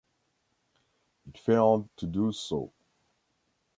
[1.27, 2.71] It failed to do so.